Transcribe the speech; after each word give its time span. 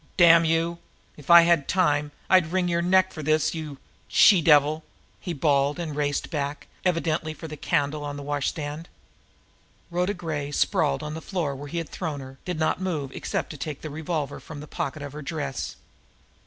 "Damn 0.17 0.43
you, 0.45 0.79
if 1.15 1.29
I 1.29 1.43
had 1.43 1.67
time, 1.67 2.11
I'd 2.27 2.51
wring 2.51 2.67
your 2.67 2.81
neck 2.81 3.13
for 3.13 3.21
this, 3.21 3.53
you 3.53 3.77
she 4.07 4.41
devil!" 4.41 4.83
he 5.19 5.31
bawled 5.31 5.77
and 5.77 5.95
raced 5.95 6.31
back, 6.31 6.65
evidently 6.83 7.35
for 7.35 7.47
the 7.47 7.55
candle 7.55 8.03
on 8.03 8.17
the 8.17 8.23
washstand. 8.23 8.89
Rhoda 9.91 10.15
Gray, 10.15 10.49
sprawled 10.51 11.03
on 11.03 11.13
the 11.13 11.21
floor 11.21 11.55
where 11.55 11.67
he 11.67 11.77
had 11.77 11.89
thrown 11.89 12.19
her, 12.19 12.39
did 12.45 12.57
not 12.57 12.81
move 12.81 13.11
except 13.11 13.51
to 13.51 13.57
take 13.57 13.81
the 13.81 13.91
revolver 13.91 14.39
from 14.39 14.59
the 14.59 14.65
pocket 14.65 15.03
of 15.03 15.13
her 15.13 15.21
dress. 15.21 15.75